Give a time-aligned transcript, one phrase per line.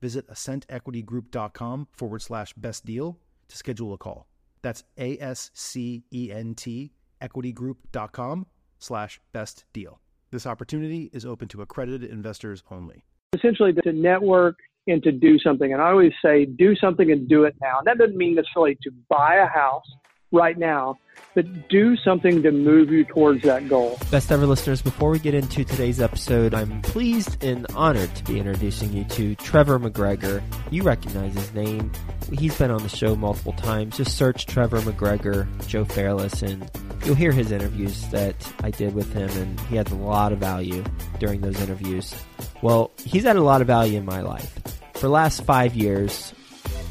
[0.00, 4.26] visit ascentequitygroup.com forward slash best deal to schedule a call.
[4.62, 6.92] That's A S C E N T
[7.22, 8.46] equitygroup.com
[8.78, 10.00] slash best deal.
[10.30, 13.04] This opportunity is open to accredited investors only.
[13.34, 15.72] Essentially, to network and to do something.
[15.72, 17.78] And I always say, do something and do it now.
[17.78, 19.84] And that doesn't mean necessarily to buy a house
[20.32, 20.98] right now,
[21.34, 23.98] but do something to move you towards that goal.
[24.10, 28.38] Best ever listeners, before we get into today's episode, I'm pleased and honored to be
[28.38, 30.42] introducing you to Trevor McGregor.
[30.70, 31.92] You recognize his name.
[32.32, 33.96] He's been on the show multiple times.
[33.96, 36.70] Just search Trevor McGregor, Joe Fairless, and
[37.04, 40.38] you'll hear his interviews that I did with him, and he has a lot of
[40.38, 40.84] value
[41.18, 42.14] during those interviews.
[42.60, 44.58] Well, he's had a lot of value in my life.
[44.94, 46.34] For the last five years,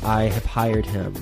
[0.03, 1.13] I have hired him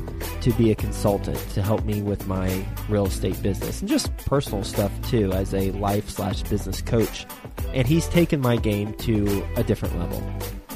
[0.41, 4.63] to be a consultant to help me with my real estate business and just personal
[4.63, 7.25] stuff too as a life slash business coach.
[7.73, 10.21] And he's taken my game to a different level.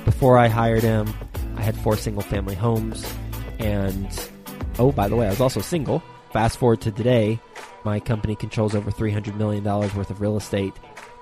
[0.06, 1.14] Before I hired him,
[1.56, 3.06] I had four single family homes.
[3.60, 4.08] And
[4.80, 6.02] oh, by the way, I was also single.
[6.32, 7.40] Fast forward to today,
[7.84, 10.74] my company controls over $300 million worth of real estate.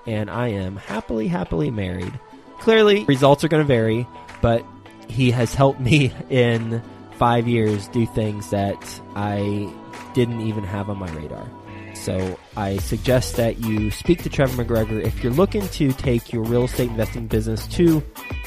[0.06, 2.18] And I am happily, happily married.
[2.60, 4.06] Clearly, results are going to vary,
[4.40, 4.64] but
[5.08, 6.82] he has helped me in
[7.12, 9.72] five years do things that I
[10.14, 11.48] didn't even have on my radar.
[11.94, 16.44] So I suggest that you speak to Trevor McGregor if you're looking to take your
[16.44, 18.02] real estate investing business to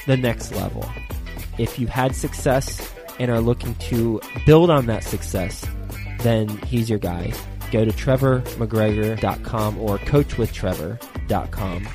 [0.08, 0.90] the next level.
[1.58, 5.66] If you've had success and are looking to build on that success,
[6.20, 7.34] then he's your guy.
[7.72, 11.88] Go to trevormcgregor.com or coachwithtrevor.com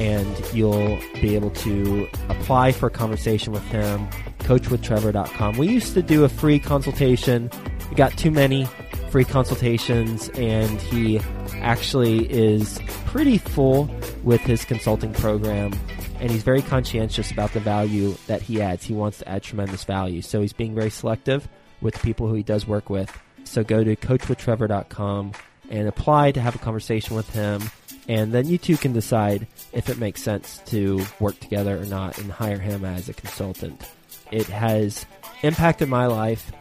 [0.00, 4.08] and you'll be able to apply for a conversation with him.
[4.40, 5.56] Coachwithtrevor.com.
[5.56, 7.50] We used to do a free consultation.
[7.90, 8.68] We got too many
[9.10, 11.20] free consultations, and he
[11.54, 13.90] actually is pretty full
[14.22, 15.72] with his consulting program.
[16.20, 18.84] And he's very conscientious about the value that he adds.
[18.84, 20.22] He wants to add tremendous value.
[20.22, 21.48] So he's being very selective
[21.80, 23.10] with the people who he does work with.
[23.44, 25.32] So go to coachwithtrevor.com
[25.70, 27.62] and apply to have a conversation with him
[28.08, 32.18] and then you two can decide if it makes sense to work together or not
[32.18, 33.82] and hire him as a consultant.
[34.30, 35.06] It has
[35.42, 36.52] impacted my life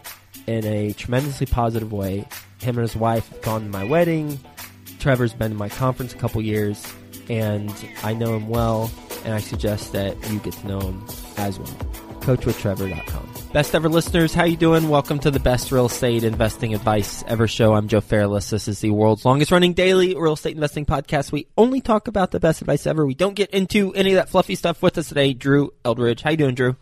[0.47, 2.27] in a tremendously positive way.
[2.61, 4.39] Him and his wife have gone to my wedding.
[4.99, 6.91] Trevor's been to my conference a couple years,
[7.29, 7.73] and
[8.03, 8.91] I know him well,
[9.23, 11.05] and I suggest that you get to know him
[11.37, 12.04] as well.
[12.25, 13.51] CoachWithTrevor.com.
[13.53, 14.89] Best ever listeners, how you doing?
[14.89, 17.75] Welcome to the best real estate investing advice ever show.
[17.75, 18.49] I'm Joe Fairless.
[18.49, 21.31] This is the world's longest running daily real estate investing podcast.
[21.31, 23.05] We only talk about the best advice ever.
[23.05, 25.33] We don't get into any of that fluffy stuff with us today.
[25.33, 26.23] Drew Eldridge.
[26.23, 26.75] How you doing, Drew?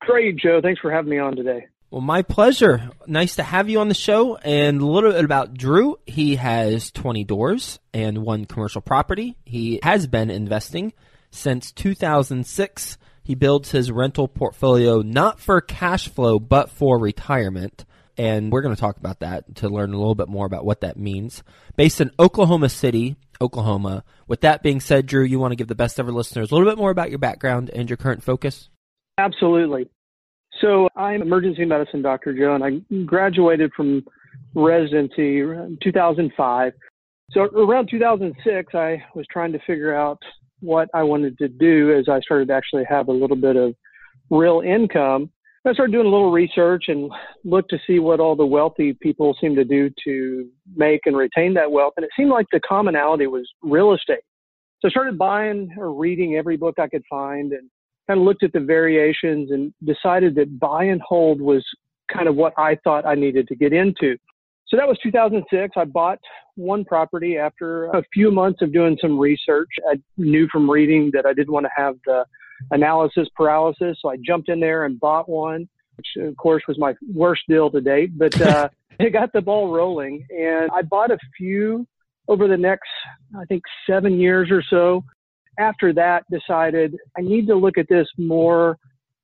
[0.00, 0.60] Great, Joe.
[0.62, 1.66] Thanks for having me on today.
[1.90, 2.90] Well, my pleasure.
[3.06, 4.36] Nice to have you on the show.
[4.36, 5.96] And a little bit about Drew.
[6.06, 9.38] He has 20 doors and one commercial property.
[9.46, 10.92] He has been investing
[11.30, 17.84] since 2006 he builds his rental portfolio not for cash flow, but for retirement.
[18.16, 20.82] And we're going to talk about that to learn a little bit more about what
[20.82, 21.42] that means.
[21.74, 24.04] Based in Oklahoma City, Oklahoma.
[24.28, 26.70] With that being said, Drew, you want to give the best ever listeners a little
[26.70, 28.68] bit more about your background and your current focus?
[29.18, 29.88] Absolutely.
[30.60, 34.04] So I'm emergency medicine doctor, Joe, and I graduated from
[34.54, 36.72] residency in 2005.
[37.32, 40.18] So around 2006, I was trying to figure out
[40.60, 43.74] what I wanted to do as I started to actually have a little bit of
[44.30, 45.30] real income.
[45.66, 47.10] I started doing a little research and
[47.42, 51.54] looked to see what all the wealthy people seem to do to make and retain
[51.54, 51.94] that wealth.
[51.96, 54.24] And it seemed like the commonality was real estate.
[54.80, 57.70] So I started buying or reading every book I could find and
[58.06, 61.64] kind of looked at the variations and decided that buy and hold was
[62.12, 64.18] kind of what I thought I needed to get into.
[64.68, 65.72] So that was 2006.
[65.76, 66.18] I bought
[66.56, 69.68] one property after a few months of doing some research.
[69.90, 72.24] I knew from reading that I didn't want to have the
[72.70, 73.98] analysis paralysis.
[74.00, 75.68] So I jumped in there and bought one.
[75.96, 78.68] which of course was my worst deal to date, but uh,
[78.98, 80.26] it got the ball rolling.
[80.30, 81.86] And I bought a few
[82.28, 82.88] over the next,
[83.38, 85.04] I think, seven years or so.
[85.58, 88.78] After that, decided I need to look at this more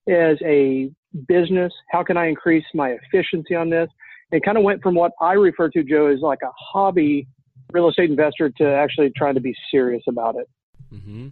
[0.08, 0.90] as a
[1.26, 1.72] business.
[1.90, 3.88] How can I increase my efficiency on this?
[4.32, 7.26] It kind of went from what I refer to, Joe, as like a hobby
[7.72, 10.48] real estate investor to actually trying to be serious about it.
[10.92, 11.28] Mm-hmm.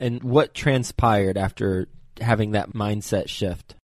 [0.00, 1.88] And what transpired after
[2.20, 3.74] having that mindset shift?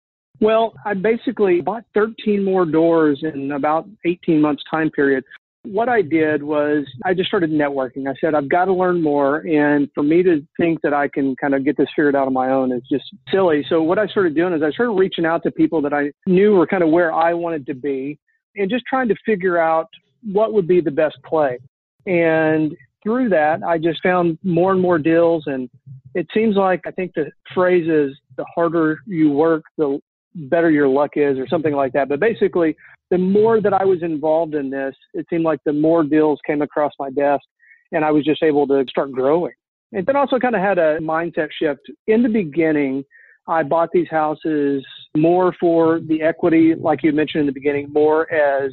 [0.41, 5.25] Well, I basically bought 13 more doors in about 18 months time period.
[5.65, 8.09] What I did was I just started networking.
[8.09, 9.39] I said, I've got to learn more.
[9.39, 12.33] And for me to think that I can kind of get this figured out on
[12.33, 13.65] my own is just silly.
[13.69, 16.55] So what I started doing is I started reaching out to people that I knew
[16.55, 18.19] were kind of where I wanted to be
[18.57, 19.89] and just trying to figure out
[20.23, 21.59] what would be the best play.
[22.07, 25.45] And through that, I just found more and more deals.
[25.47, 25.69] And
[26.15, 29.99] it seems like I think the phrase is the harder you work, the
[30.35, 32.09] better your luck is, or something like that.
[32.09, 32.77] But basically,
[33.11, 36.63] the more that I was involved in this, it seemed like the more deals came
[36.63, 37.45] across my desk,
[37.93, 39.53] and I was just able to start growing.
[39.93, 41.83] And then also kind of had a mindset shift.
[42.07, 43.05] In the beginning,
[43.49, 44.85] I bought these houses
[45.17, 48.71] more for the equity, like you mentioned in the beginning, more as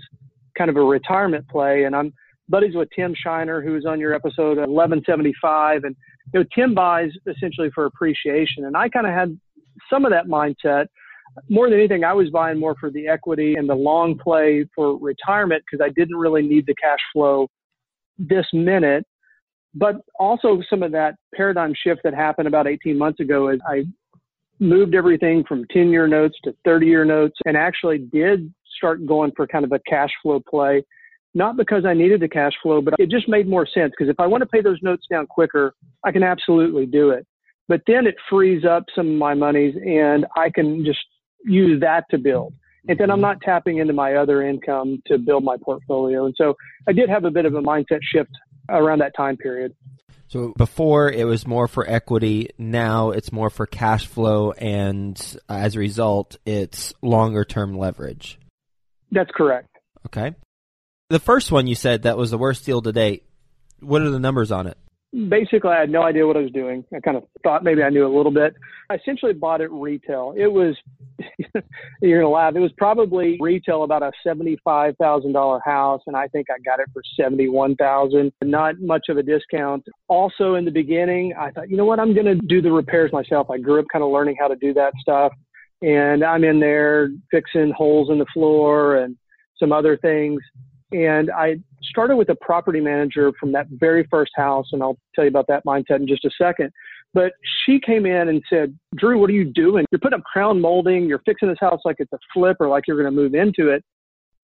[0.58, 1.84] kind of a retirement play.
[1.84, 2.14] And I'm
[2.50, 5.84] buddies with Tim Shiner, who was on your episode 1175.
[5.84, 5.96] And
[6.34, 8.66] you know, Tim buys essentially for appreciation.
[8.66, 9.40] And I kind of had
[9.90, 10.88] some of that mindset.
[11.48, 14.98] More than anything, I was buying more for the equity and the long play for
[14.98, 17.48] retirement because I didn't really need the cash flow
[18.18, 19.06] this minute.
[19.76, 23.86] But also some of that paradigm shift that happened about 18 months ago is I
[24.60, 29.32] moved everything from 10 year notes to 30 year notes and actually did start going
[29.36, 30.84] for kind of a cash flow play
[31.36, 34.20] not because I needed the cash flow, but it just made more sense because if
[34.20, 37.26] I want to pay those notes down quicker, I can absolutely do it.
[37.68, 41.00] But then it frees up some of my monies and I can just
[41.46, 42.54] use that to build.
[42.88, 43.22] And then I'm mm-hmm.
[43.22, 46.26] not tapping into my other income to build my portfolio.
[46.26, 46.56] And so
[46.88, 48.32] I did have a bit of a mindset shift
[48.70, 49.76] around that time period.
[50.30, 55.76] So before it was more for equity, now it's more for cash flow, and as
[55.76, 58.40] a result, it's longer term leverage.
[59.12, 59.70] That's correct.
[60.06, 60.36] Okay.
[61.10, 63.26] The first one you said that was the worst deal to date.
[63.80, 64.78] What are the numbers on it?
[65.28, 66.86] Basically, I had no idea what I was doing.
[66.96, 68.54] I kind of thought maybe I knew a little bit.
[68.92, 70.36] I essentially bought it retail.
[70.38, 70.78] It was,
[72.02, 72.56] you're gonna laugh.
[72.56, 76.80] It was probably retail about a seventy-five thousand dollar house, and I think I got
[76.80, 78.32] it for seventy-one thousand.
[78.44, 79.84] Not much of a discount.
[80.10, 83.50] Also, in the beginning, I thought, you know what, I'm gonna do the repairs myself.
[83.50, 85.34] I grew up kind of learning how to do that stuff,
[85.82, 89.18] and I'm in there fixing holes in the floor and
[89.58, 90.40] some other things.
[90.92, 95.24] And I started with a property manager from that very first house, and I'll tell
[95.24, 96.72] you about that mindset in just a second.
[97.14, 97.34] But
[97.66, 99.86] she came in and said, Drew, what are you doing?
[99.92, 102.86] You're putting up crown molding, you're fixing this house like it's a flip or like
[102.88, 103.84] you're going to move into it.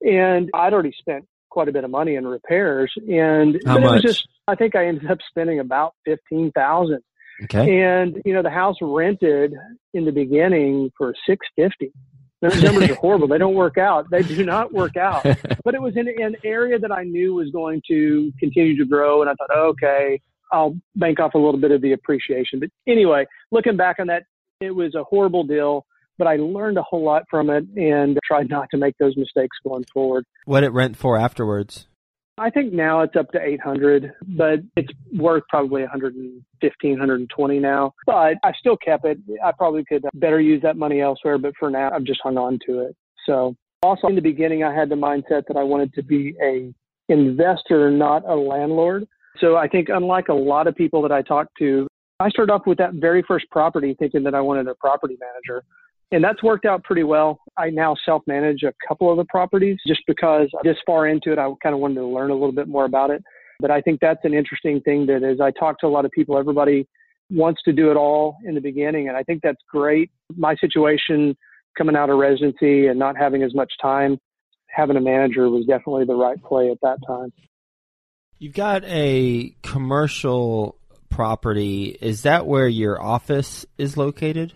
[0.01, 2.91] And I'd already spent quite a bit of money in repairs.
[3.07, 4.01] And How much?
[4.01, 7.01] just, I think I ended up spending about 15000
[7.44, 7.81] Okay.
[7.81, 9.53] And, you know, the house rented
[9.94, 11.91] in the beginning for 650
[12.50, 13.27] those numbers are horrible.
[13.27, 14.09] They don't work out.
[14.09, 15.25] They do not work out.
[15.63, 19.21] But it was in an area that I knew was going to continue to grow.
[19.21, 20.21] And I thought, okay,
[20.51, 22.59] I'll bank off a little bit of the appreciation.
[22.59, 24.25] But anyway, looking back on that,
[24.62, 25.88] it was a horrible deal,
[26.19, 29.57] but I learned a whole lot from it and tried not to make those mistakes
[29.68, 30.25] going forward.
[30.45, 31.88] What it rent for afterwards?
[32.38, 37.94] I think now it's up to 800, but it's worth probably 115, 120 now.
[38.06, 39.20] But I still kept it.
[39.44, 42.60] I probably could better use that money elsewhere, but for now, I've just hung on
[42.68, 42.96] to it.
[43.25, 46.74] So also in the beginning, I had the mindset that I wanted to be a
[47.08, 49.06] investor, not a landlord.
[49.39, 51.88] So I think unlike a lot of people that I talk to,
[52.20, 55.63] I started off with that very first property thinking that I wanted a property manager
[56.12, 57.39] and that's worked out pretty well.
[57.57, 61.39] I now self manage a couple of the properties just because this far into it,
[61.39, 63.24] I kind of wanted to learn a little bit more about it.
[63.59, 66.12] But I think that's an interesting thing that as I talk to a lot of
[66.12, 66.88] people, everybody
[67.29, 69.07] wants to do it all in the beginning.
[69.07, 70.12] And I think that's great.
[70.35, 71.35] My situation
[71.77, 74.19] coming out of residency and not having as much time,
[74.67, 77.31] having a manager was definitely the right play at that time.
[78.38, 80.77] You've got a commercial
[81.09, 81.97] property.
[82.01, 84.53] Is that where your office is located?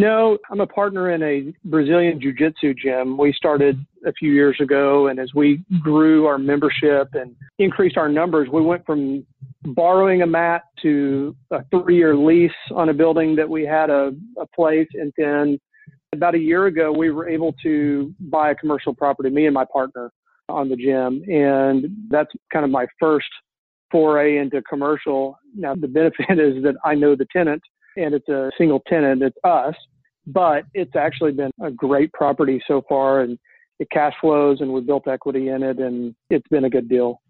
[0.00, 3.18] No, I'm a partner in a Brazilian Jiu Jitsu gym.
[3.18, 8.08] We started a few years ago, and as we grew our membership and increased our
[8.08, 9.26] numbers, we went from
[9.62, 14.12] borrowing a mat to a three year lease on a building that we had a,
[14.38, 14.88] a place.
[14.94, 15.60] And then
[16.14, 19.66] about a year ago, we were able to buy a commercial property, me and my
[19.70, 20.10] partner
[20.48, 21.22] on the gym.
[21.28, 23.28] And that's kind of my first
[23.92, 25.36] foray into commercial.
[25.54, 27.60] Now, the benefit is that I know the tenant
[28.00, 29.74] and it's a single tenant, it's us.
[30.26, 33.38] but it's actually been a great property so far and
[33.78, 37.20] it cash flows and we built equity in it and it's been a good deal.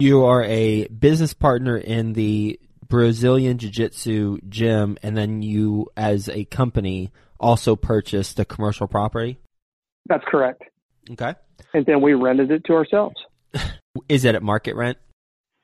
[0.00, 2.58] You are a business partner in the
[2.88, 7.10] Brazilian Jiu Jitsu gym, and then you, as a company,
[7.40, 9.38] also purchased the commercial property?
[10.06, 10.62] That's correct.
[11.10, 11.34] Okay.
[11.72, 13.14] And then we rented it to ourselves.
[14.08, 14.98] Is it at market rent?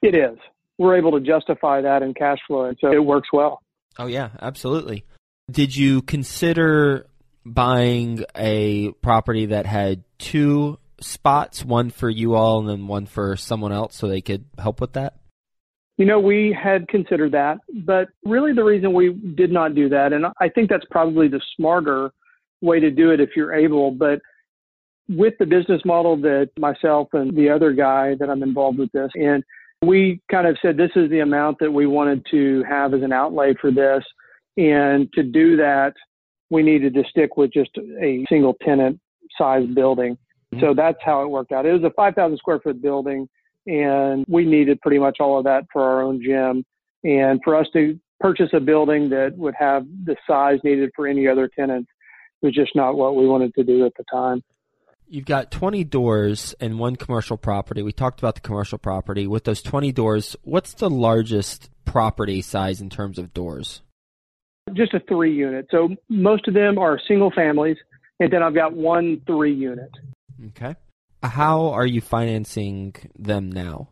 [0.01, 0.39] It is.
[0.79, 3.61] We're able to justify that in cash flow, and so it works well.
[3.99, 5.05] Oh, yeah, absolutely.
[5.51, 7.07] Did you consider
[7.45, 13.37] buying a property that had two spots, one for you all and then one for
[13.37, 15.15] someone else so they could help with that?
[15.97, 20.13] You know, we had considered that, but really the reason we did not do that,
[20.13, 22.13] and I think that's probably the smarter
[22.61, 24.21] way to do it if you're able, but
[25.09, 29.11] with the business model that myself and the other guy that I'm involved with this,
[29.15, 29.43] and
[29.83, 33.13] we kind of said this is the amount that we wanted to have as an
[33.13, 34.05] outlay for this.
[34.57, 35.95] And to do that,
[36.51, 37.71] we needed to stick with just
[38.01, 38.99] a single tenant
[39.37, 40.19] size building.
[40.53, 40.61] Mm-hmm.
[40.61, 41.67] So that's how it worked out.
[41.67, 43.29] It was a 5,000 square foot building,
[43.67, 46.65] and we needed pretty much all of that for our own gym.
[47.05, 51.29] And for us to purchase a building that would have the size needed for any
[51.29, 51.87] other tenant
[52.43, 54.43] was just not what we wanted to do at the time.
[55.11, 57.83] You've got 20 doors and one commercial property.
[57.83, 59.27] We talked about the commercial property.
[59.27, 63.81] With those 20 doors, what's the largest property size in terms of doors?
[64.75, 65.67] Just a three unit.
[65.71, 67.79] So most of them are single families,
[68.21, 69.91] and then I've got one three unit.
[70.49, 70.77] Okay.
[71.23, 73.89] How are you financing them now?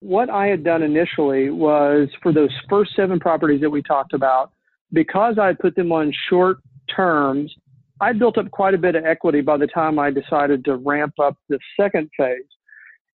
[0.00, 4.50] What I had done initially was for those first seven properties that we talked about,
[4.92, 6.58] because I put them on short
[6.94, 7.54] terms,
[8.02, 11.14] I built up quite a bit of equity by the time I decided to ramp
[11.20, 12.42] up the second phase.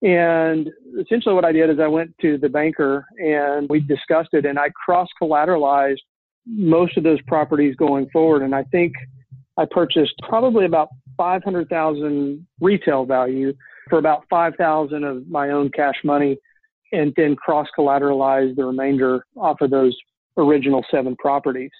[0.00, 4.46] And essentially, what I did is I went to the banker and we discussed it,
[4.46, 5.98] and I cross collateralized
[6.46, 8.42] most of those properties going forward.
[8.42, 8.94] And I think
[9.58, 13.52] I purchased probably about 500,000 retail value
[13.90, 16.38] for about 5,000 of my own cash money
[16.92, 19.94] and then cross collateralized the remainder off of those
[20.38, 21.72] original seven properties.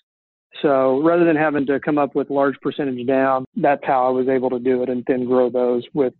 [0.62, 4.28] So rather than having to come up with large percentage down, that's how I was
[4.28, 6.14] able to do it and then grow those with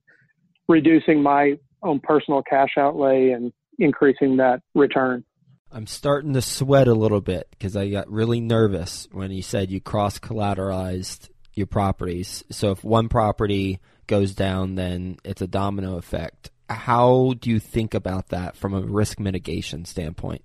[0.68, 5.24] reducing my own personal cash outlay and increasing that return.
[5.70, 9.70] I'm starting to sweat a little bit because I got really nervous when you said
[9.70, 12.44] you cross collateralized your properties.
[12.50, 16.50] So if one property goes down, then it's a domino effect.
[16.70, 20.42] How do you think about that from a risk mitigation standpoint?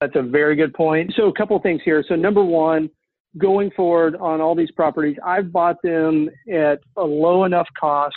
[0.00, 1.12] That's a very good point.
[1.16, 2.04] So a couple of things here.
[2.06, 2.90] So number one,
[3.38, 8.16] going forward on all these properties, I've bought them at a low enough cost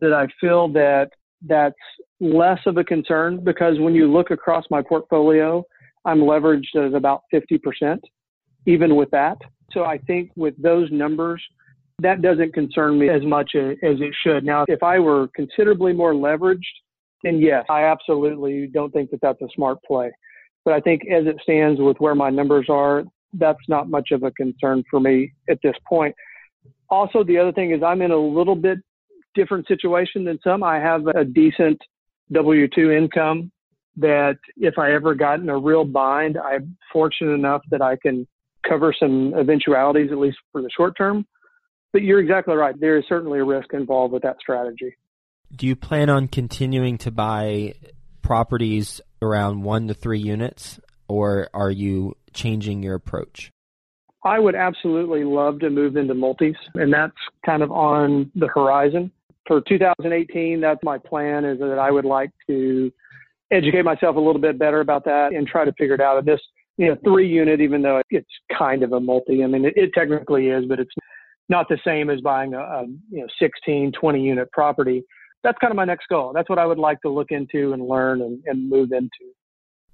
[0.00, 1.10] that I feel that
[1.42, 1.74] that's
[2.20, 5.62] less of a concern because when you look across my portfolio,
[6.04, 7.98] I'm leveraged at about 50%,
[8.66, 9.36] even with that.
[9.72, 11.42] So I think with those numbers,
[12.00, 14.44] that doesn't concern me as much as it should.
[14.44, 16.60] Now, if I were considerably more leveraged,
[17.24, 20.10] then yes, I absolutely don't think that that's a smart play.
[20.64, 23.04] But I think as it stands with where my numbers are,
[23.38, 26.14] that's not much of a concern for me at this point.
[26.88, 28.78] Also, the other thing is I'm in a little bit
[29.34, 30.62] different situation than some.
[30.62, 31.78] I have a decent
[32.32, 33.50] W 2 income
[33.96, 38.26] that if I ever got in a real bind, I'm fortunate enough that I can
[38.68, 41.26] cover some eventualities, at least for the short term.
[41.92, 42.78] But you're exactly right.
[42.78, 44.96] There is certainly a risk involved with that strategy.
[45.54, 47.74] Do you plan on continuing to buy
[48.20, 53.50] properties around one to three units, or are you changing your approach?
[54.24, 59.12] I would absolutely love to move into multis, and that's kind of on the horizon.
[59.46, 62.92] For 2018, that's my plan is that I would like to
[63.52, 66.24] educate myself a little bit better about that and try to figure it out.
[66.24, 66.40] This,
[66.76, 69.90] you know, three unit, even though it's kind of a multi, I mean, it, it
[69.94, 70.92] technically is, but it's
[71.48, 75.04] not the same as buying a, a, you know 16, 20 unit property.
[75.44, 76.32] That's kind of my next goal.
[76.34, 79.32] That's what I would like to look into and learn and, and move into.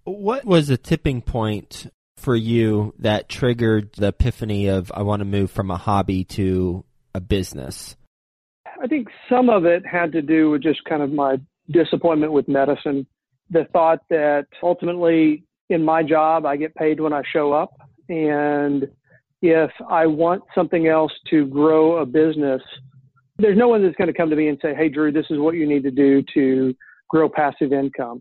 [0.05, 5.25] What was the tipping point for you that triggered the epiphany of I want to
[5.25, 7.97] move from a hobby to a business?
[8.83, 11.37] I think some of it had to do with just kind of my
[11.71, 13.07] disappointment with medicine.
[13.51, 17.73] The thought that ultimately in my job, I get paid when I show up.
[18.09, 18.89] And
[19.41, 22.63] if I want something else to grow a business,
[23.39, 25.39] there's no one that's going to come to me and say, Hey, Drew, this is
[25.39, 26.75] what you need to do to
[27.09, 28.21] grow passive income.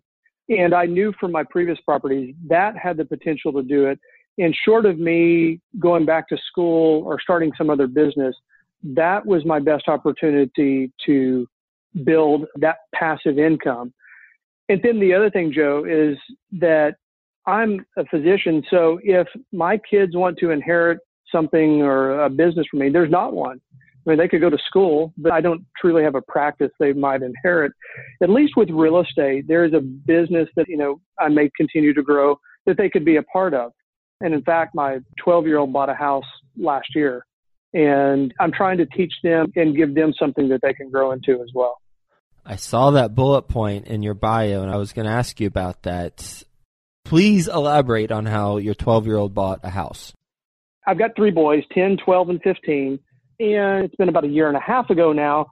[0.50, 4.00] And I knew from my previous properties that had the potential to do it.
[4.38, 8.36] And short of me going back to school or starting some other business,
[8.84, 11.48] that was my best opportunity to
[12.04, 13.94] build that passive income.
[14.70, 16.18] And then the other thing, Joe, is
[16.60, 16.96] that
[17.46, 18.64] I'm a physician.
[18.70, 21.00] So if my kids want to inherit
[21.32, 22.90] something or a business from me.
[22.90, 23.60] There's not one.
[24.06, 26.94] I mean, they could go to school, but I don't truly have a practice they
[26.94, 27.72] might inherit.
[28.22, 31.94] At least with real estate, there is a business that, you know, I may continue
[31.94, 33.72] to grow that they could be a part of.
[34.20, 36.26] And in fact, my 12 year old bought a house
[36.58, 37.26] last year
[37.74, 41.42] and I'm trying to teach them and give them something that they can grow into
[41.42, 41.80] as well.
[42.46, 45.48] I saw that bullet point in your bio and I was going to ask you
[45.48, 46.44] about that.
[47.06, 50.14] Please elaborate on how your 12 year old bought a house.
[50.86, 53.00] I've got three boys, 10, 12, and 15
[53.42, 55.48] and it's been about a year and a half ago now.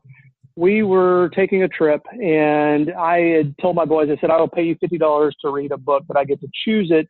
[0.56, 4.50] We were taking a trip, and I had told my boys, I said, I will
[4.50, 7.08] pay you $50 to read a book, but I get to choose it.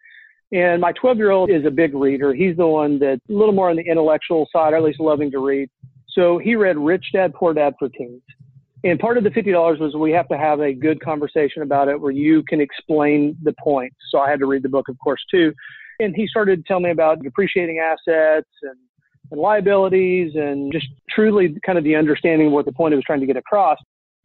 [0.51, 2.33] And my 12 year old is a big reader.
[2.33, 5.31] He's the one that's a little more on the intellectual side, or at least loving
[5.31, 5.69] to read.
[6.09, 8.21] So he read Rich Dad, Poor Dad for Teens.
[8.83, 11.99] And part of the $50 was we have to have a good conversation about it
[11.99, 13.97] where you can explain the points.
[14.09, 15.53] So I had to read the book, of course, too.
[15.99, 18.77] And he started telling me about depreciating assets and
[19.31, 23.05] and liabilities and just truly kind of the understanding of what the point it was
[23.05, 23.77] trying to get across.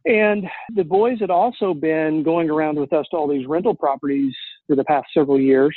[0.05, 0.45] And
[0.75, 4.33] the boys had also been going around with us to all these rental properties
[4.67, 5.75] for the past several years.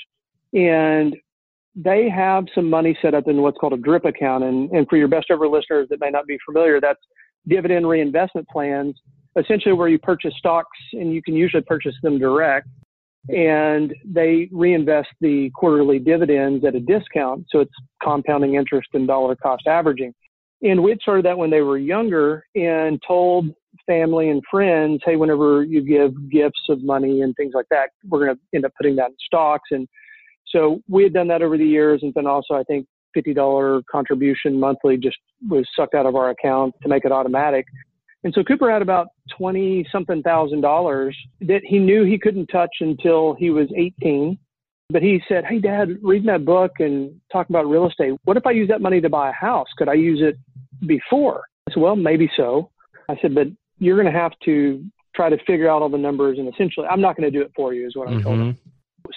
[0.52, 1.16] And
[1.74, 4.44] they have some money set up in what's called a DRIP account.
[4.44, 7.00] And, and for your best ever listeners that may not be familiar, that's
[7.46, 8.94] dividend reinvestment plans,
[9.36, 12.68] essentially where you purchase stocks and you can usually purchase them direct
[13.28, 17.46] and they reinvest the quarterly dividends at a discount.
[17.50, 20.14] So it's compounding interest and dollar cost averaging.
[20.62, 23.50] And we started that when they were younger and told
[23.86, 28.24] family and friends, hey, whenever you give gifts of money and things like that, we're
[28.24, 29.68] going to end up putting that in stocks.
[29.70, 29.86] And
[30.48, 32.00] so we had done that over the years.
[32.02, 35.16] And then also, I think $50 contribution monthly just
[35.48, 37.64] was sucked out of our account to make it automatic.
[38.24, 42.70] And so Cooper had about 20 something thousand dollars that he knew he couldn't touch
[42.80, 44.38] until he was 18.
[44.90, 48.46] But he said, Hey, dad, reading that book and talking about real estate, what if
[48.46, 49.68] I use that money to buy a house?
[49.76, 50.36] Could I use it
[50.86, 51.44] before?
[51.68, 52.70] I said, Well, maybe so.
[53.08, 53.48] I said, But
[53.78, 54.84] you're going to have to
[55.14, 56.38] try to figure out all the numbers.
[56.38, 58.22] And essentially, I'm not going to do it for you, is what I mm-hmm.
[58.22, 58.58] told him.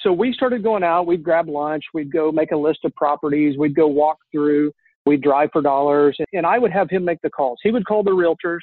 [0.04, 1.08] So we started going out.
[1.08, 1.84] We'd grab lunch.
[1.94, 3.58] We'd go make a list of properties.
[3.58, 4.72] We'd go walk through.
[5.06, 6.18] We'd drive for dollars.
[6.34, 7.60] And I would have him make the calls.
[7.64, 8.60] He would call the realtors.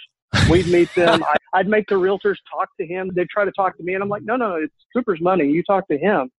[0.51, 1.23] We'd meet them.
[1.53, 3.11] I, would make the realtors talk to him.
[3.15, 5.47] They'd try to talk to me, and I'm like, no, no, it's Cooper's money.
[5.47, 6.31] You talk to him.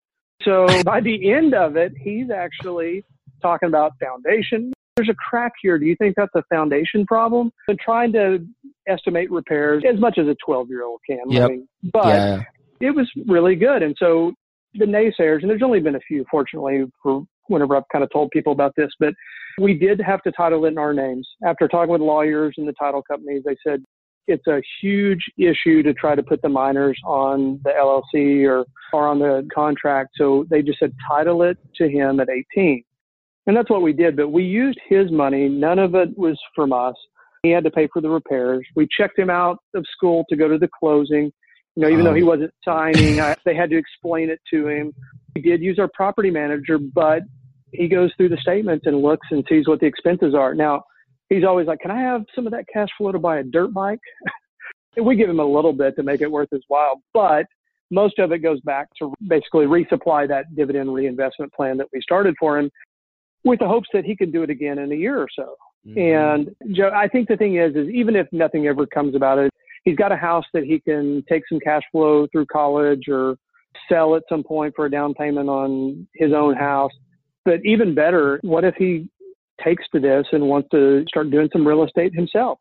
[0.44, 3.04] So by the end of it, he's actually
[3.42, 4.72] talking about foundation.
[4.96, 5.78] There's a crack here.
[5.78, 7.52] Do you think that's a foundation problem?
[7.68, 8.46] And trying to
[8.88, 11.30] estimate repairs as much as a 12 year old can.
[11.30, 11.44] Yep.
[11.44, 12.44] I mean, but yeah.
[12.82, 13.82] it was really good.
[13.84, 14.34] And so
[14.74, 18.32] the naysayers, and there's only been a few, fortunately, for whenever I've kind of told
[18.32, 19.14] people about this, but
[19.60, 21.28] we did have to title it in our names.
[21.46, 23.84] After talking with lawyers and the title companies, they said
[24.28, 29.08] it's a huge issue to try to put the minors on the LLC or, or
[29.08, 30.12] on the contract.
[30.16, 32.84] So they just said title it to him at 18.
[33.48, 34.16] And that's what we did.
[34.16, 35.50] But we used his money.
[35.50, 36.96] None of it was from us.
[37.42, 38.66] He had to pay for the repairs.
[38.76, 41.32] We checked him out of school to go to the closing.
[41.76, 44.68] You know, even um, though he wasn't signing, I, they had to explain it to
[44.68, 44.94] him.
[45.36, 47.24] We did use our property manager, but
[47.72, 50.54] he goes through the statements and looks and sees what the expenses are.
[50.54, 50.84] Now,
[51.30, 53.74] he's always like, "Can I have some of that cash flow to buy a dirt
[53.74, 54.00] bike?"
[54.96, 57.46] and we give him a little bit to make it worth his while, but
[57.92, 62.36] most of it goes back to basically resupply that dividend reinvestment plan that we started
[62.40, 62.70] for him
[63.44, 65.56] with the hopes that he can do it again in a year or so.
[65.88, 65.98] Mm-hmm.
[65.98, 69.52] And Joe, I think the thing is, is even if nothing ever comes about it,
[69.86, 73.38] he's got a house that he can take some cash flow through college or
[73.88, 76.92] sell at some point for a down payment on his own house.
[77.50, 79.10] But even better, what if he
[79.64, 82.60] takes to this and wants to start doing some real estate himself?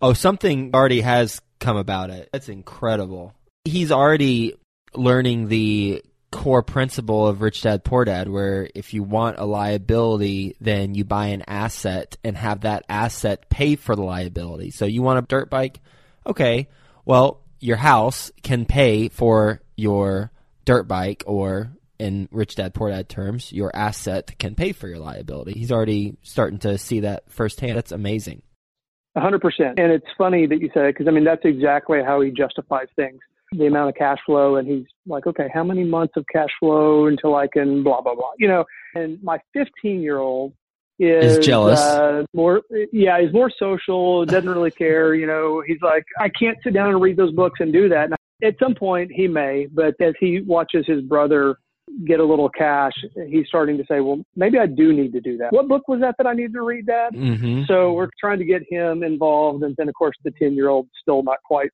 [0.00, 2.28] Oh, something already has come about it.
[2.32, 3.34] That's incredible.
[3.64, 4.54] He's already
[4.94, 10.54] learning the core principle of Rich Dad Poor Dad, where if you want a liability,
[10.60, 14.70] then you buy an asset and have that asset pay for the liability.
[14.70, 15.80] So you want a dirt bike?
[16.24, 16.68] Okay.
[17.04, 20.30] Well, your house can pay for your
[20.64, 24.98] dirt bike or in rich dad poor dad terms, your asset can pay for your
[24.98, 25.52] liability.
[25.52, 27.76] He's already starting to see that firsthand.
[27.76, 28.42] That's amazing.
[29.14, 29.78] A hundred percent.
[29.78, 32.88] And it's funny that you say it because I mean that's exactly how he justifies
[32.96, 33.20] things.
[33.52, 37.06] The amount of cash flow, and he's like, okay, how many months of cash flow
[37.06, 38.64] until I can blah blah blah, you know.
[38.94, 40.54] And my 15 year old
[40.98, 41.80] is, is jealous.
[41.80, 42.62] Uh, more,
[42.92, 44.24] yeah, he's more social.
[44.24, 45.14] Doesn't really care.
[45.14, 48.04] You know, he's like, I can't sit down and read those books and do that.
[48.04, 51.56] And at some point, he may, but as he watches his brother
[52.06, 52.92] get a little cash,
[53.28, 55.52] he's starting to say, well, maybe I do need to do that.
[55.52, 57.14] What book was that that I need to read, Dad?
[57.14, 57.62] Mm-hmm.
[57.66, 59.62] So we're trying to get him involved.
[59.62, 61.70] And then, of course, the 10 year old still not quite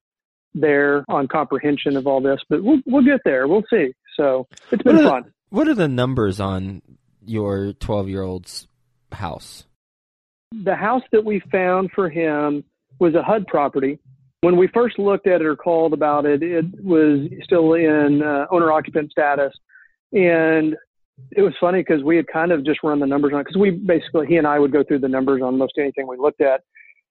[0.55, 3.47] there on comprehension of all this, but we'll, we'll get there.
[3.47, 3.93] We'll see.
[4.17, 5.33] So it's been what fun.
[5.51, 6.83] What are the numbers on
[7.25, 8.67] your 12 year old's
[9.13, 9.65] house?
[10.53, 12.65] The house that we found for him
[12.99, 13.99] was a HUD property.
[14.41, 18.47] When we first looked at it or called about it, it was still in uh,
[18.51, 19.53] owner occupant status.
[20.13, 20.77] And
[21.33, 23.59] it was funny because we had kind of just run the numbers on it because
[23.59, 26.41] we basically, he and I would go through the numbers on most anything we looked
[26.41, 26.63] at.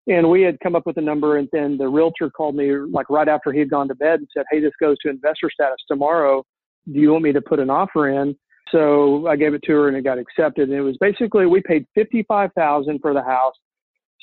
[0.08, 3.10] And we had come up with a number, and then the realtor called me like
[3.10, 5.78] right after he had gone to bed and said, Hey, this goes to investor status
[5.88, 6.44] tomorrow.
[6.92, 8.34] Do you want me to put an offer in?
[8.72, 10.70] So I gave it to her and it got accepted.
[10.70, 13.54] And it was basically we paid fifty five thousand for the house.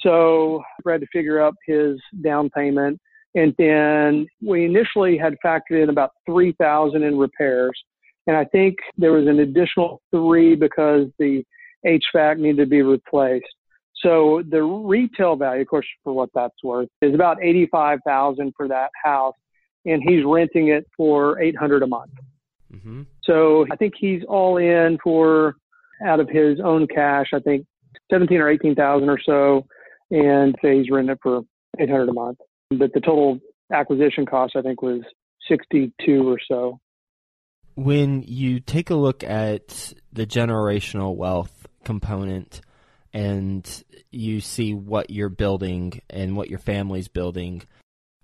[0.01, 2.99] So I had to figure up his down payment.
[3.35, 7.79] And then we initially had factored in about three thousand in repairs.
[8.27, 11.45] And I think there was an additional three because the
[11.87, 13.47] HVAC needed to be replaced.
[13.97, 18.69] So the retail value, of course, for what that's worth, is about eighty-five thousand for
[18.69, 19.35] that house,
[19.87, 22.13] and he's renting it for eight hundred a month.
[22.73, 23.03] Mm-hmm.
[23.23, 25.57] So I think he's all in for
[26.05, 27.29] out of his own cash.
[27.33, 27.67] I think
[28.11, 29.67] seventeen or eighteen thousand or so,
[30.11, 31.43] and say he's renting it for
[31.79, 32.39] eight hundred a month.
[32.71, 33.39] But the total
[33.73, 35.03] acquisition cost, I think, was
[35.49, 36.81] sixty-two or so.
[37.75, 42.61] When you take a look at the generational wealth component
[43.13, 47.63] and you see what you're building and what your family's building,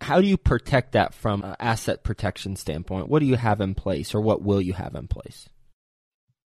[0.00, 3.08] how do you protect that from an asset protection standpoint?
[3.08, 5.48] What do you have in place or what will you have in place?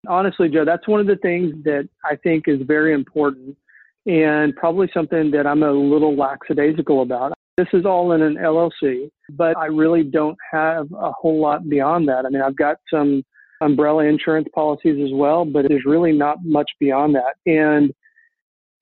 [0.07, 3.57] Honestly, Joe, that's one of the things that I think is very important
[4.05, 7.33] and probably something that I'm a little lackadaisical about.
[7.59, 12.07] This is all in an LLC, but I really don't have a whole lot beyond
[12.07, 12.25] that.
[12.25, 13.21] I mean, I've got some
[13.59, 17.33] umbrella insurance policies as well, but there's really not much beyond that.
[17.45, 17.91] And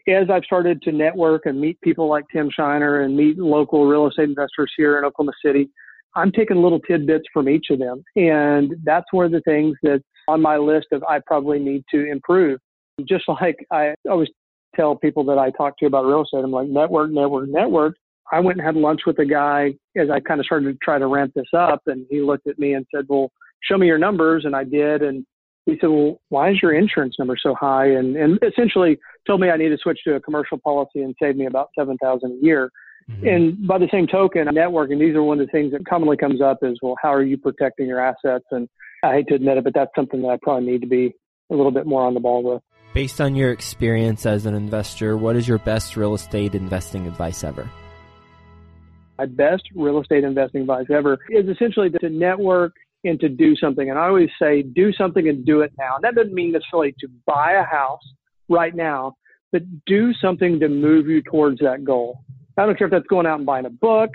[0.07, 4.05] as I've started to network and meet people like Tim Shiner and meet local real
[4.05, 5.71] estate investors here in Oklahoma City,
[6.15, 8.03] I'm taking little tidbits from each of them.
[8.15, 12.05] And that's one of the things that's on my list of I probably need to
[12.05, 12.59] improve.
[13.09, 14.29] Just like I always
[14.75, 17.95] tell people that I talk to about real estate, I'm like, network, network, network.
[18.31, 20.99] I went and had lunch with a guy as I kind of started to try
[20.99, 21.81] to ramp this up.
[21.87, 23.31] And he looked at me and said, Well,
[23.63, 24.43] show me your numbers.
[24.45, 25.01] And I did.
[25.01, 25.25] And
[25.65, 27.87] he said, Well, why is your insurance number so high?
[27.87, 31.35] And, and essentially told me I need to switch to a commercial policy and save
[31.35, 32.71] me about 7000 a year.
[33.09, 33.27] Mm-hmm.
[33.27, 36.41] And by the same token, networking, these are one of the things that commonly comes
[36.41, 38.45] up is, well, how are you protecting your assets?
[38.51, 38.67] And
[39.03, 41.13] I hate to admit it, but that's something that I probably need to be
[41.49, 42.61] a little bit more on the ball with.
[42.93, 47.43] Based on your experience as an investor, what is your best real estate investing advice
[47.43, 47.69] ever?
[49.17, 53.89] My best real estate investing advice ever is essentially to network and to do something.
[53.89, 55.95] And I always say, do something and do it now.
[55.95, 58.01] And that doesn't mean necessarily to buy a house
[58.49, 59.15] right now,
[59.51, 62.21] but do something to move you towards that goal.
[62.57, 64.09] I don't care if that's going out and buying a book,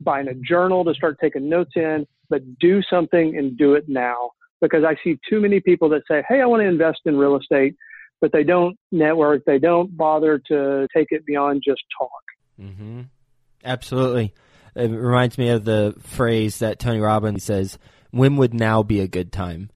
[0.00, 4.30] buying a journal to start taking notes in, but do something and do it now.
[4.60, 7.36] Because I see too many people that say, Hey, I want to invest in real
[7.36, 7.74] estate,
[8.20, 9.42] but they don't network.
[9.44, 12.22] They don't bother to take it beyond just talk.
[12.60, 13.00] Mm-hmm.
[13.64, 14.34] Absolutely.
[14.74, 17.78] It reminds me of the phrase that Tony Robbins says,
[18.10, 19.70] when would now be a good time?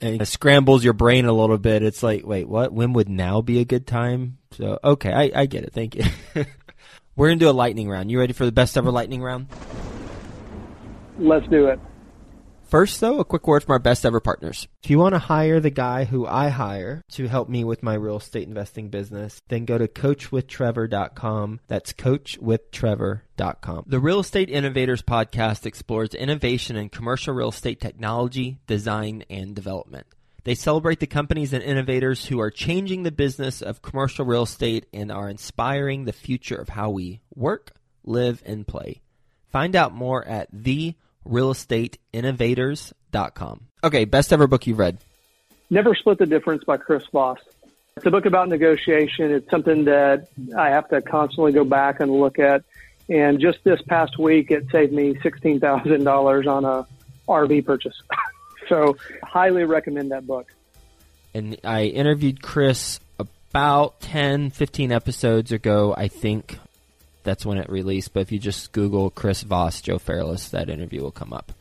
[0.00, 1.82] And it scrambles your brain a little bit.
[1.82, 2.72] It's like, wait, what?
[2.72, 4.38] When would now be a good time?
[4.52, 5.72] So, okay, I, I get it.
[5.72, 6.04] Thank you.
[7.16, 8.10] We're going to do a lightning round.
[8.10, 9.46] You ready for the best ever lightning round?
[11.18, 11.78] Let's do it.
[12.74, 14.66] First, though, a quick word from our best ever partners.
[14.82, 17.94] If you want to hire the guy who I hire to help me with my
[17.94, 21.60] real estate investing business, then go to coachwithtrevor.com.
[21.68, 23.84] That's coachwithtrevor.com.
[23.86, 30.08] The Real Estate Innovators podcast explores innovation in commercial real estate technology, design, and development.
[30.42, 34.86] They celebrate the companies and innovators who are changing the business of commercial real estate
[34.92, 37.70] and are inspiring the future of how we work,
[38.02, 39.00] live, and play.
[39.52, 40.96] Find out more at the
[41.28, 43.60] realestateinnovators.com.
[43.82, 44.98] Okay, best ever book you've read.
[45.70, 47.38] Never Split the Difference by Chris Voss.
[47.96, 49.30] It's a book about negotiation.
[49.30, 52.64] It's something that I have to constantly go back and look at.
[53.08, 56.86] And just this past week, it saved me $16,000 on a
[57.28, 57.94] RV purchase.
[58.68, 60.52] so, highly recommend that book.
[61.34, 66.58] And I interviewed Chris about 10, 15 episodes ago, I think,
[67.24, 68.12] that's when it released.
[68.12, 71.52] But if you just Google Chris Voss, Joe Fairless, that interview will come up.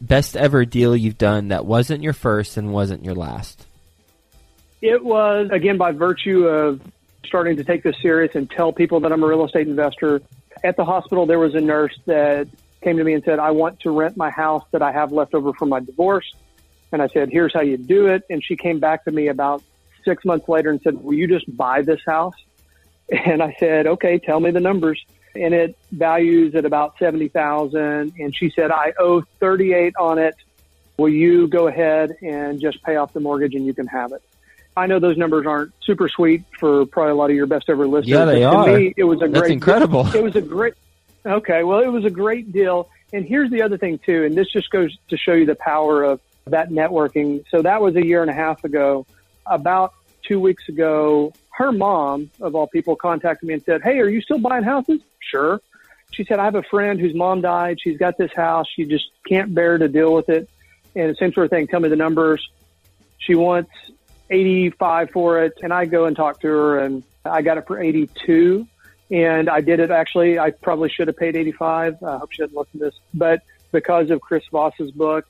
[0.00, 3.64] Best ever deal you've done that wasn't your first and wasn't your last?
[4.80, 6.80] It was, again, by virtue of
[7.24, 10.20] starting to take this serious and tell people that I'm a real estate investor.
[10.64, 12.48] At the hospital, there was a nurse that
[12.82, 15.34] came to me and said, I want to rent my house that I have left
[15.34, 16.30] over from my divorce.
[16.90, 18.24] And I said, here's how you do it.
[18.28, 19.62] And she came back to me about
[20.04, 22.34] six months later and said, will you just buy this house?
[23.12, 25.04] And I said, okay, tell me the numbers.
[25.34, 28.14] And it values at about 70,000.
[28.18, 30.34] And she said, I owe 38 on it.
[30.96, 34.22] Will you go ahead and just pay off the mortgage and you can have it?
[34.76, 37.86] I know those numbers aren't super sweet for probably a lot of your best ever
[37.86, 38.08] listeners.
[38.08, 38.66] Yeah, they are.
[38.66, 39.52] Me, it was a That's great.
[39.52, 40.06] incredible.
[40.14, 40.74] It was a great.
[41.24, 42.88] Okay, well, it was a great deal.
[43.12, 46.02] And here's the other thing too, and this just goes to show you the power
[46.02, 47.44] of that networking.
[47.50, 49.06] So that was a year and a half ago.
[49.46, 54.08] About two weeks ago, her mom, of all people, contacted me and said, "Hey, are
[54.08, 55.60] you still buying houses?" Sure.
[56.12, 57.78] She said, "I have a friend whose mom died.
[57.80, 58.66] She's got this house.
[58.74, 60.48] She just can't bear to deal with it."
[60.94, 61.66] And the same sort of thing.
[61.66, 62.50] Tell me the numbers.
[63.18, 63.70] She wants
[64.30, 65.54] 85 for it.
[65.62, 68.66] And I go and talk to her and I got it for 82.
[69.10, 70.38] And I did it actually.
[70.38, 72.02] I probably should have paid 85.
[72.02, 72.94] I hope she doesn't listen to this.
[73.14, 75.26] But because of Chris Voss's book,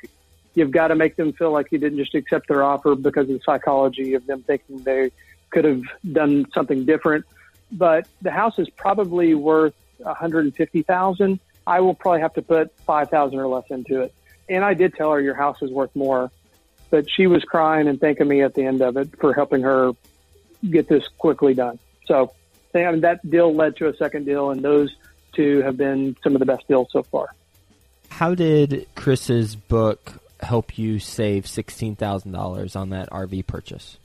[0.55, 3.39] you've got to make them feel like you didn't just accept their offer because of
[3.39, 5.11] the psychology of them thinking they
[5.53, 7.25] could have done something different.
[7.71, 11.41] But the house is probably worth 150,000.
[11.67, 14.13] I will probably have to put 5,000 or less into it.
[14.49, 16.31] And I did tell her your house is worth more
[16.93, 19.93] but she was crying and thanking me at the end of it for helping her
[20.71, 21.79] get this quickly done.
[22.07, 22.33] So
[22.75, 24.95] I mean, that deal led to a second deal, and those
[25.33, 27.35] two have been some of the best deals so far.
[28.11, 33.97] How did Chris's book help you save sixteen thousand dollars on that RV purchase?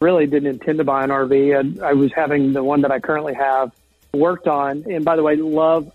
[0.00, 1.58] Really didn't intend to buy an RV.
[1.58, 3.72] and I was having the one that I currently have
[4.12, 5.92] worked on, and by the way, love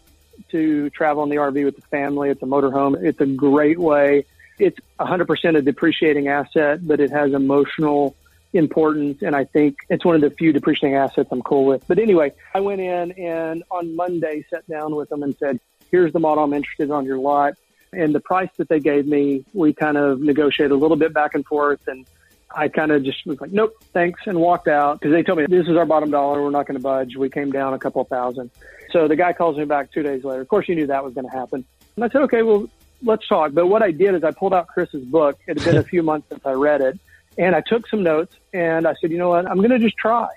[0.51, 2.29] to travel in the RV with the family.
[2.29, 3.01] It's a motorhome.
[3.01, 4.25] It's a great way
[4.59, 8.15] it's 100% a depreciating asset, but it has emotional
[8.53, 9.21] importance.
[9.21, 11.85] And I think it's one of the few depreciating assets I'm cool with.
[11.87, 15.59] But anyway, I went in and on Monday sat down with them and said,
[15.91, 17.55] here's the model I'm interested in on your lot.
[17.91, 21.35] And the price that they gave me, we kind of negotiated a little bit back
[21.35, 21.87] and forth.
[21.87, 22.05] And
[22.53, 25.45] I kind of just was like, nope, thanks, and walked out because they told me
[25.47, 26.41] this is our bottom dollar.
[26.41, 27.15] We're not going to budge.
[27.17, 28.51] We came down a couple of thousand.
[28.91, 30.41] So the guy calls me back two days later.
[30.41, 31.65] Of course, you knew that was going to happen.
[31.95, 32.69] And I said, okay, well,
[33.03, 33.53] let's talk.
[33.53, 35.37] But what I did is I pulled out Chris's book.
[35.47, 36.99] It had been a few months since I read it,
[37.37, 38.35] and I took some notes.
[38.53, 39.49] And I said, you know what?
[39.49, 40.27] I'm going to just try.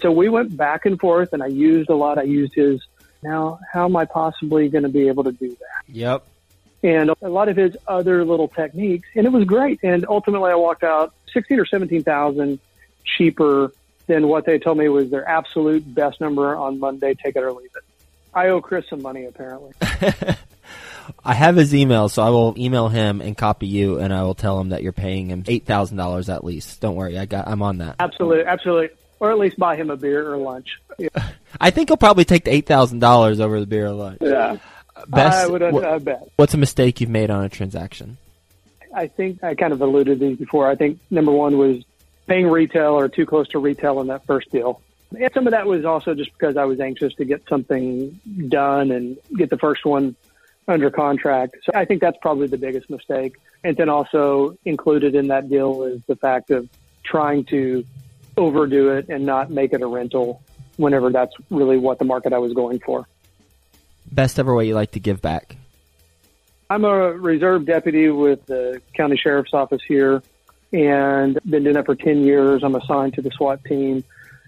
[0.00, 2.18] So we went back and forth, and I used a lot.
[2.18, 2.80] I used his.
[3.22, 5.88] Now, how am I possibly going to be able to do that?
[5.88, 6.26] Yep.
[6.84, 9.80] And a lot of his other little techniques, and it was great.
[9.82, 12.60] And ultimately, I walked out sixteen or seventeen thousand
[13.04, 13.72] cheaper
[14.06, 17.14] than what they told me was their absolute best number on Monday.
[17.14, 17.82] Take it or leave it.
[18.34, 19.72] I owe Chris some money, apparently.
[21.24, 24.34] I have his email, so I will email him and copy you, and I will
[24.34, 26.80] tell him that you're paying him eight thousand dollars at least.
[26.80, 27.96] Don't worry, I got I'm on that.
[27.98, 28.88] Absolutely, absolutely,
[29.20, 30.68] or at least buy him a beer or lunch.
[30.98, 31.08] Yeah.
[31.60, 34.18] I think he'll probably take the eight thousand dollars over the beer or lunch.
[34.20, 34.56] Yeah,
[35.08, 38.16] Best, what- what's a mistake you've made on a transaction?
[38.94, 40.68] I think I kind of alluded to these before.
[40.68, 41.84] I think number one was
[42.26, 44.80] paying retail or too close to retail in that first deal.
[45.18, 48.90] And some of that was also just because I was anxious to get something done
[48.90, 50.16] and get the first one
[50.66, 51.56] under contract.
[51.64, 53.36] So I think that's probably the biggest mistake.
[53.62, 56.68] And then also included in that deal is the fact of
[57.02, 57.84] trying to
[58.36, 60.42] overdo it and not make it a rental
[60.76, 63.06] whenever that's really what the market I was going for.
[64.14, 65.56] Best ever way you like to give back?
[66.70, 70.22] I'm a reserve deputy with the county sheriff's office here
[70.72, 72.62] and been doing that for 10 years.
[72.62, 74.04] I'm assigned to the SWAT team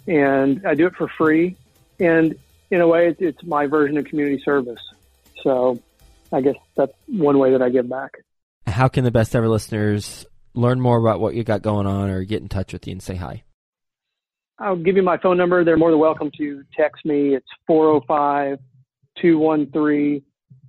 [0.07, 1.57] and I do it for free.
[1.99, 2.37] And
[2.71, 4.81] in a way, it's, it's my version of community service.
[5.43, 5.83] So
[6.33, 8.13] I guess that's one way that I give back.
[8.69, 12.25] How can the best ever listeners learn more about what you got going on, or
[12.25, 13.43] get in touch with you and say hi?
[14.59, 15.65] I'll give you my phone number.
[15.65, 17.35] They're more than welcome to text me.
[17.35, 18.59] It's 405
[19.21, 20.23] 213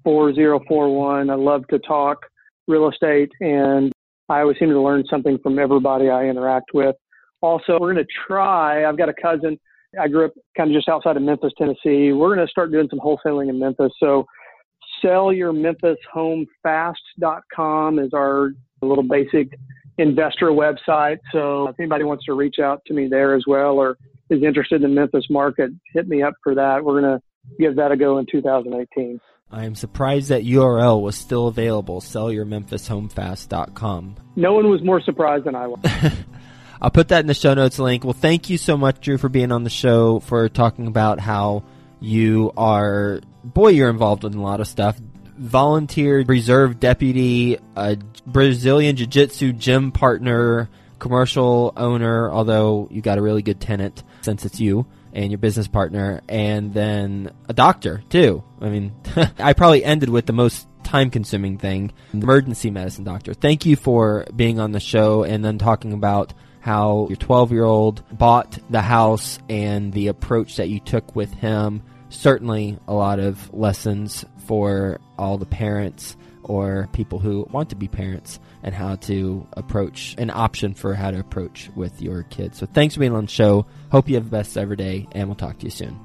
[0.04, 1.30] 4041.
[1.30, 2.26] I love to talk
[2.68, 3.92] real estate, and
[4.30, 6.96] I always seem to learn something from everybody I interact with.
[7.42, 9.60] Also, we're going to try, I've got a cousin.
[10.00, 12.14] I grew up kind of just outside of Memphis, Tennessee.
[12.14, 13.92] We're going to start doing some wholesaling in Memphis.
[14.00, 14.26] So,
[15.04, 19.50] sellyourmemphishomefast.com is our little basic
[19.98, 21.18] investor website.
[21.32, 23.98] So, if anybody wants to reach out to me there as well or
[24.30, 26.84] is interested in the Memphis market, hit me up for that.
[26.84, 27.22] We're going to
[27.60, 29.20] give that a go in 2018.
[29.50, 32.02] I am surprised that URL was still available.
[32.02, 34.16] Sellyourmemphishomefast.com.
[34.36, 35.80] No one was more surprised than I was.
[36.82, 38.04] I'll put that in the show notes link.
[38.04, 41.64] Well, thank you so much, Drew, for being on the show, for talking about how
[42.00, 45.00] you are, boy, you're involved in a lot of stuff.
[45.38, 53.22] Volunteer reserve deputy, a Brazilian Jiu Jitsu gym partner, commercial owner, although you got a
[53.22, 54.86] really good tenant since it's you
[55.18, 58.44] and your business partner, and then a doctor, too.
[58.62, 58.94] I mean,
[59.40, 63.34] I probably ended with the most time consuming thing emergency medicine doctor.
[63.34, 67.66] Thank you for being on the show and then talking about how your 12 year
[67.66, 71.82] old bought the house and the approach that you took with him.
[72.10, 76.16] Certainly a lot of lessons for all the parents
[76.48, 81.12] or people who want to be parents and how to approach an option for how
[81.12, 82.58] to approach with your kids.
[82.58, 83.68] So thanks for being on the show.
[83.92, 86.00] Hope you have the best ever day, and we'll talk to you soon.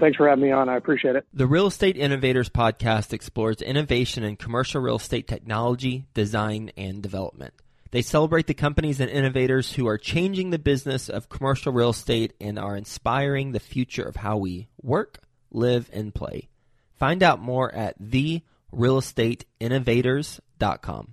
[0.00, 0.68] Thanks for having me on.
[0.68, 1.24] I appreciate it.
[1.32, 7.54] The Real Estate Innovators podcast explores innovation in commercial real estate technology, design, and development.
[7.92, 12.32] They celebrate the companies and innovators who are changing the business of commercial real estate
[12.40, 15.20] and are inspiring the future of how we work,
[15.52, 16.48] live, and play.
[16.94, 17.94] Find out more at
[18.74, 21.08] therealestateinnovators.com.